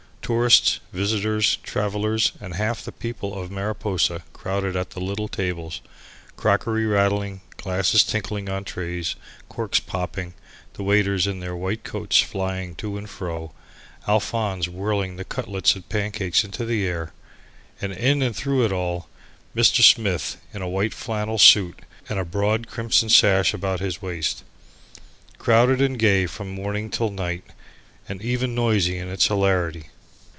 Tourists, 0.31 0.79
visitors, 0.93 1.57
travellers, 1.61 2.31
and 2.39 2.53
half 2.55 2.85
the 2.85 2.93
people 2.93 3.37
of 3.37 3.51
Mariposa 3.51 4.23
crowded 4.31 4.77
at 4.77 4.91
the 4.91 5.01
little 5.01 5.27
tables; 5.27 5.81
crockery 6.37 6.85
rattling, 6.85 7.41
glasses 7.57 8.01
tinkling 8.05 8.47
on 8.47 8.63
trays, 8.63 9.17
corks 9.49 9.81
popping, 9.81 10.33
the 10.75 10.83
waiters 10.83 11.27
in 11.27 11.41
their 11.41 11.53
white 11.53 11.83
coats 11.83 12.17
flying 12.19 12.75
to 12.75 12.97
and 12.97 13.09
fro, 13.09 13.51
Alphonse 14.07 14.69
whirling 14.69 15.17
the 15.17 15.25
cutlets 15.25 15.75
and 15.75 15.89
pancakes 15.89 16.45
into 16.45 16.63
the 16.63 16.87
air, 16.87 17.11
and 17.81 17.91
in 17.91 18.21
and 18.21 18.33
through 18.33 18.63
it 18.63 18.71
all, 18.71 19.09
Mr. 19.53 19.83
Smith, 19.83 20.37
in 20.53 20.61
a 20.61 20.69
white 20.69 20.93
flannel 20.93 21.39
suit 21.39 21.81
and 22.07 22.17
a 22.17 22.23
broad 22.23 22.69
crimson 22.69 23.09
sash 23.09 23.53
about 23.53 23.81
his 23.81 24.01
waist. 24.01 24.45
Crowded 25.37 25.81
and 25.81 25.99
gay 25.99 26.25
from 26.25 26.49
morning 26.49 26.89
to 26.91 27.09
night, 27.09 27.43
and 28.07 28.21
even 28.21 28.55
noisy 28.55 28.97
in 28.97 29.09
its 29.09 29.27
hilarity. 29.27 29.87